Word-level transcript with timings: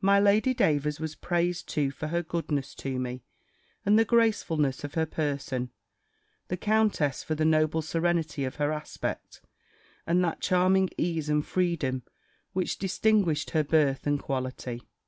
My 0.00 0.20
Lady 0.20 0.54
Davers 0.54 1.00
was 1.00 1.16
praised 1.16 1.68
too 1.68 1.90
for 1.90 2.06
her 2.06 2.22
goodness 2.22 2.72
to 2.76 3.00
me, 3.00 3.24
and 3.84 3.98
the 3.98 4.04
gracefulness 4.04 4.84
of 4.84 4.94
her 4.94 5.06
person; 5.06 5.70
the 6.46 6.56
countess 6.56 7.24
for 7.24 7.34
the 7.34 7.44
noble 7.44 7.82
serenity 7.82 8.44
of 8.44 8.54
her 8.62 8.70
aspect, 8.72 9.40
and 10.06 10.22
that 10.22 10.40
charming 10.40 10.88
ease 10.96 11.28
and 11.28 11.44
freedom, 11.44 12.04
which 12.52 12.78
distinguished 12.78 13.50
her 13.50 13.64
birth 13.64 14.06
and 14.06 14.20
quality. 14.20 14.82